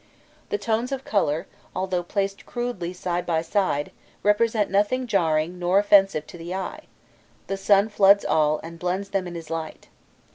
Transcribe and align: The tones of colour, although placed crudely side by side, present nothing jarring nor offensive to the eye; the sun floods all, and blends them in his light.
The 0.49 0.57
tones 0.57 0.91
of 0.91 1.05
colour, 1.05 1.45
although 1.75 2.01
placed 2.01 2.47
crudely 2.47 2.91
side 2.91 3.23
by 3.23 3.43
side, 3.43 3.91
present 4.23 4.71
nothing 4.71 5.05
jarring 5.05 5.59
nor 5.59 5.77
offensive 5.77 6.25
to 6.25 6.39
the 6.39 6.55
eye; 6.55 6.85
the 7.45 7.55
sun 7.55 7.87
floods 7.87 8.25
all, 8.25 8.59
and 8.63 8.79
blends 8.79 9.09
them 9.09 9.27
in 9.27 9.35
his 9.35 9.51
light. 9.51 9.89